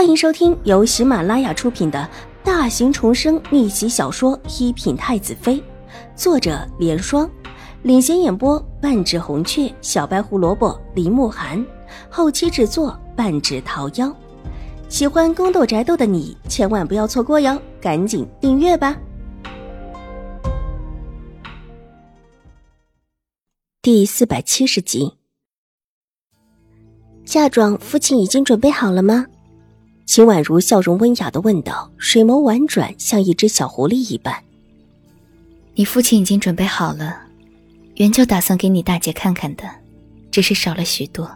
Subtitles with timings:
[0.00, 2.08] 欢迎收听由喜马拉雅出品的
[2.42, 5.56] 大型重生逆袭小说《一品太子妃》，
[6.16, 7.30] 作者：莲霜，
[7.82, 11.62] 领衔演播：半指红雀、小白胡萝卜、林慕寒，
[12.08, 14.10] 后期制作：半指桃夭。
[14.88, 18.96] 喜欢宫斗宅斗的你千万不要错过哟，赶紧订阅吧！
[23.82, 25.12] 第四百七十集，
[27.26, 29.26] 嫁妆，父亲已经准备好了吗？
[30.10, 34.42] 秦婉如笑容温雅的问道，水眸婉转，像一只小狐狸一般。
[35.76, 37.20] 你父亲已经准备好了，
[37.94, 39.62] 原就打算给你大姐看看的，
[40.32, 41.30] 只是少了许多。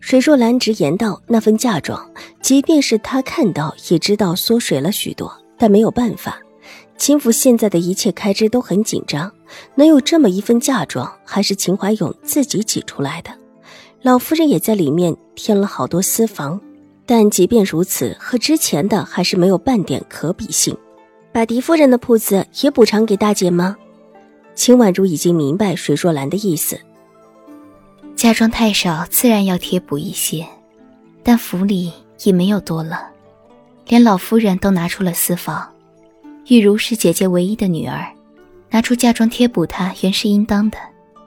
[0.00, 2.10] 水若兰直言道：“那份嫁妆，
[2.42, 6.40] 即便是她看到，也知道缩水了许多，但没有办法。
[6.98, 9.30] 秦府现在的一切开支都很紧张，
[9.76, 13.30] 能有这么一份嫁妆，还是秦怀勇自己挤出来的。
[14.02, 16.60] 老夫人也在里面添了好多私房。”
[17.06, 20.76] 但即便如此，和之前的还是没有半点可比性。
[21.32, 23.76] 把狄夫人的铺子也补偿给大姐吗？
[24.54, 26.78] 秦婉如已经明白水若兰的意思。
[28.14, 30.46] 嫁妆太少，自然要贴补一些，
[31.22, 33.08] 但府里也没有多了，
[33.88, 35.68] 连老夫人都拿出了私房。
[36.46, 38.06] 玉茹是姐姐唯一的女儿，
[38.70, 40.78] 拿出嫁妆贴补她，原是应当的。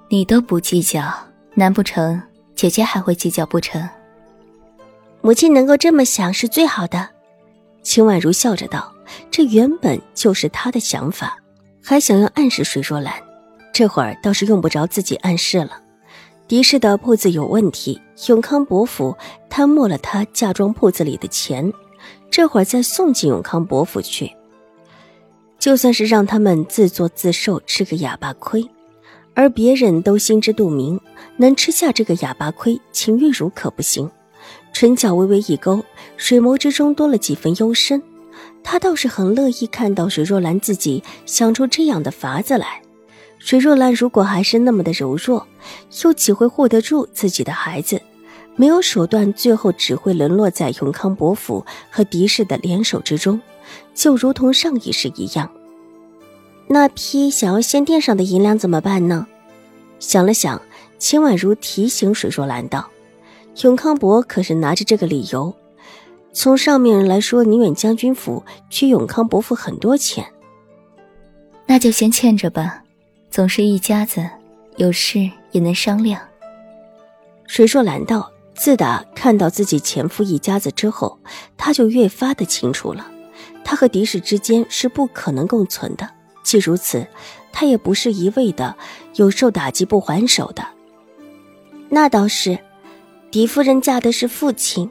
[0.09, 1.13] 你都不计较，
[1.53, 2.21] 难不成
[2.55, 3.87] 姐姐还会计较不成？
[5.27, 7.09] 母亲能够这么想是最好的，
[7.83, 8.93] 秦婉如笑着道
[9.29, 11.37] ：“这原本就是她的想法，
[11.83, 13.13] 还想要暗示水若兰，
[13.73, 15.81] 这会儿倒是用不着自己暗示了。
[16.47, 19.17] 狄氏的铺子有问题，永康伯府
[19.49, 21.73] 贪没了他嫁妆铺子里的钱，
[22.31, 24.31] 这会儿再送进永康伯府去，
[25.59, 28.65] 就算是让他们自作自受，吃个哑巴亏。
[29.33, 30.97] 而别人都心知肚明，
[31.35, 34.09] 能吃下这个哑巴亏，秦玉茹可不行。”
[34.79, 35.83] 唇角微微一勾，
[36.17, 37.99] 水眸之中多了几分幽深。
[38.63, 42.79] 他倒是很乐意看到水若兰自己想出这样的法子来。
[43.39, 45.47] 水若兰如果还是那么的柔弱，
[46.03, 47.99] 又岂会护得住自己的孩子？
[48.55, 53.41] 没有手段，最后只会沦落在永康伯府和狄氏的联手之中，
[53.95, 55.49] 就如同上一世一样。
[56.67, 59.25] 那批想要先垫上的银两怎么办呢？
[59.97, 60.61] 想了想，
[60.99, 62.87] 秦婉如提醒水若兰道。
[63.63, 65.51] 永康伯可是拿着这个理由，
[66.31, 70.23] 从上面人来说，宁远将军府缺永康伯父很多钱，
[71.65, 72.83] 那就先欠着吧，
[73.31, 74.29] 总是一家子，
[74.75, 76.21] 有事也能商量。
[77.47, 81.17] 水若兰道：“自打看到自己前夫一家子之后，
[81.57, 83.09] 他就越发的清楚了，
[83.63, 86.07] 他和狄氏之间是不可能共存的。
[86.43, 87.07] 既如此，
[87.51, 88.75] 他也不是一味的
[89.15, 90.63] 有受打击不还手的。
[91.89, 92.59] 那倒是。”
[93.29, 94.89] 狄夫人嫁的是父亲，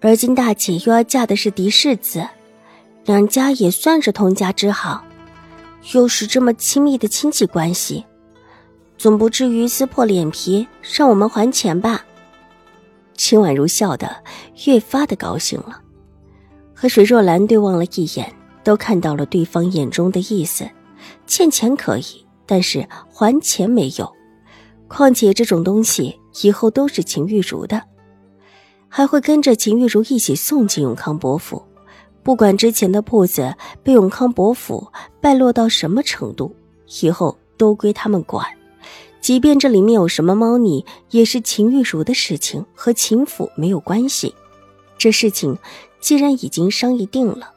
[0.00, 2.26] 而今大姐又要嫁的是狄世子，
[3.06, 5.02] 两家也算是同家之好，
[5.94, 8.04] 又是这么亲密的亲戚关系，
[8.98, 12.04] 总不至于撕破脸皮让我们还钱吧？
[13.16, 14.14] 秦婉如笑得
[14.66, 15.80] 越发的高兴了，
[16.74, 18.30] 和水若兰对望了一眼，
[18.62, 20.68] 都看到了对方眼中的意思，
[21.26, 24.12] 欠钱可以，但是还钱没有。
[24.86, 27.82] 况且这种东西以后都是秦玉茹的，
[28.88, 31.62] 还会跟着秦玉茹一起送进永康伯府。
[32.22, 34.86] 不管之前的铺子被永康伯府
[35.20, 36.54] 败落到什么程度，
[37.02, 38.46] 以后都归他们管。
[39.20, 44.34] 即便这里面有什么猫腻，也是秦玉茹的事情，和秦府没有关系。
[44.98, 45.56] 这事情
[46.00, 47.52] 既然已经商议定了，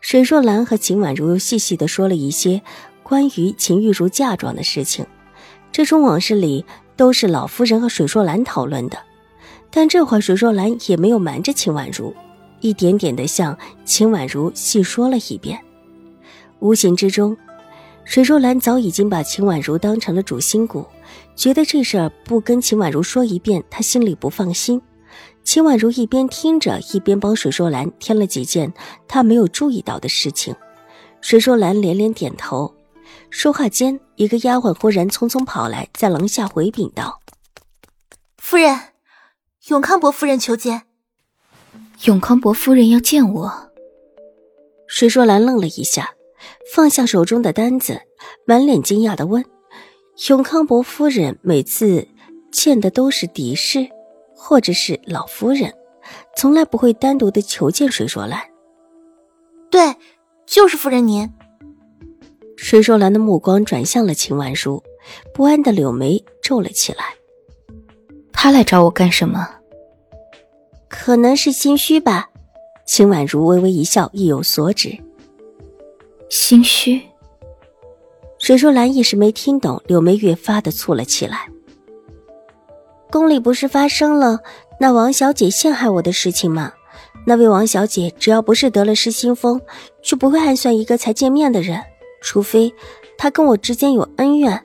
[0.00, 2.62] 水若兰和秦婉如又细细的说了一些
[3.02, 5.06] 关于秦玉茹嫁妆的事情。
[5.72, 6.64] 这种往事里
[7.00, 8.98] 都是老夫人和水若兰讨论的，
[9.70, 12.14] 但这会水若兰也没有瞒着秦婉如，
[12.60, 13.56] 一点点的向
[13.86, 15.58] 秦婉如细说了一遍。
[16.58, 17.34] 无形之中，
[18.04, 20.84] 水若兰早已经把秦婉如当成了主心骨，
[21.34, 24.78] 觉得这事儿不跟秦婉如说一遍，她心里不放心。
[25.42, 28.70] 秦婉如一边听着，一边帮水若兰添了几件
[29.08, 30.54] 她没有注意到的事情。
[31.22, 32.70] 水若兰连连点头。
[33.30, 37.20] 说话间，一个丫鬟忽然匆匆跑来，在廊下回禀道
[38.36, 38.78] ：“夫人，
[39.68, 40.82] 永康伯夫人求见。”
[42.04, 43.70] 永康伯夫人要见我。
[44.86, 46.14] 水若兰愣了一下，
[46.74, 48.02] 放下手中的单子，
[48.44, 49.44] 满脸惊讶的问
[50.28, 52.08] ：“永康伯夫人每次
[52.50, 53.88] 见的都是狄氏，
[54.34, 55.72] 或者是老夫人，
[56.36, 58.42] 从来不会单独的求见水若兰。
[59.70, 59.96] ”“对，
[60.46, 61.32] 就是夫人您。”
[62.62, 64.82] 水若兰的目光转向了秦婉如，
[65.32, 67.04] 不安的柳眉皱了起来。
[68.32, 69.48] 他来找我干什么？
[70.86, 72.28] 可能是心虚吧。
[72.86, 74.94] 秦婉如微微一笑，意有所指。
[76.28, 77.00] 心虚。
[78.38, 81.48] 水若兰一时没听懂，柳眉越发的蹙了起来。
[83.10, 84.38] 宫里不是发生了
[84.78, 86.74] 那王小姐陷害我的事情吗？
[87.26, 89.58] 那位王小姐只要不是得了失心疯，
[90.02, 91.80] 就不会暗算一个才见面的人，
[92.20, 92.72] 除非
[93.16, 94.62] 他跟我之间有恩怨。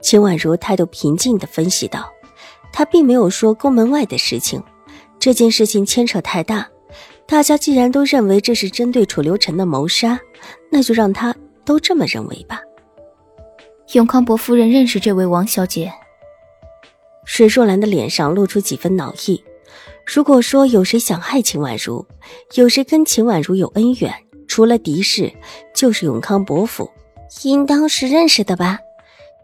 [0.00, 2.12] 秦婉如态度平静的分析道
[2.72, 4.62] ：“他并没有说宫门外的事情，
[5.18, 6.68] 这件事情牵扯太大，
[7.26, 10.20] 大家既然都认为这是针对楚留臣的谋杀，
[10.70, 11.34] 那就让他
[11.64, 12.60] 都这么认为吧。”
[13.92, 15.92] 永康伯夫人认识这位王小姐。
[17.24, 19.42] 水若兰的脸上露出几分恼意。
[20.06, 22.06] 如果说有谁想害秦婉如，
[22.54, 24.12] 有谁跟秦婉如有恩怨，
[24.54, 25.32] 除了狄氏，
[25.74, 26.88] 就是永康伯府，
[27.42, 28.78] 应当是认识的吧？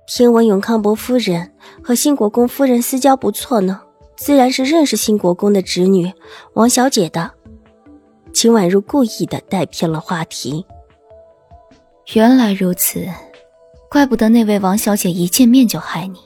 [0.06, 1.50] 听闻永康伯夫人
[1.82, 3.80] 和新国公夫人私交不错呢，
[4.16, 6.12] 自然是认识新国公的侄女
[6.52, 7.28] 王小姐的。
[8.32, 10.64] 秦婉如故意的带偏了话题。
[12.12, 13.04] 原来如此，
[13.90, 16.20] 怪不得那位王小姐一见面就害你。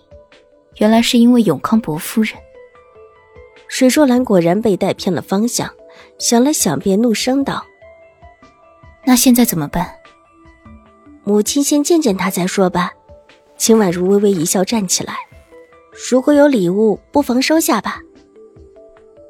[0.76, 2.34] 原来是因为永康伯夫人。
[3.66, 5.72] 水若兰果然被带偏了方向，
[6.18, 7.64] 想了想，便怒声道
[9.06, 9.94] ：“那现在怎么办？
[11.24, 12.92] 母亲先见见他再说吧。”
[13.56, 15.16] 秦婉如微微一笑，站起来
[16.10, 18.00] ：“如果有礼物，不妨收下吧。”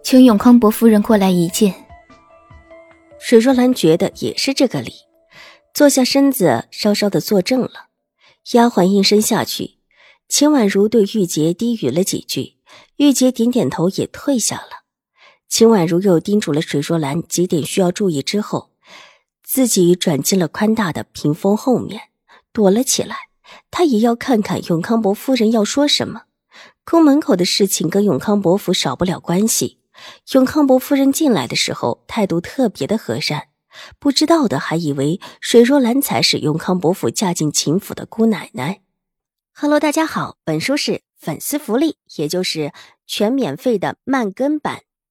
[0.02, 1.74] 请永康伯夫人过来一见。
[3.18, 4.92] 水若兰觉得也是这个理，
[5.72, 7.88] 坐下身子，稍稍的坐正了。
[8.52, 9.78] 丫鬟应声下去。
[10.28, 12.56] 秦婉如对玉洁低语了几句，
[12.96, 14.84] 玉洁点点头，也退下了。
[15.48, 18.70] 秦婉如又叮嘱了水若兰几点需要注意之后，
[19.54, 22.08] 自己转进了宽大的屏风后面，
[22.52, 23.28] 躲了起来。
[23.70, 26.22] 他也要看看永康伯夫人要说什么。
[26.84, 29.78] 宫门口的事情跟永康伯府少不了关系。
[30.32, 33.46] 永康伯夫人进来的时候态度特别的和善，
[34.00, 38.80] 不知道的还以为水若兰才是永康伯府嫁进秦府的姑奶奶。
[39.52, 42.72] Hello，大家好，本书是粉丝福利，也就是
[43.06, 44.80] 全免费的慢更版。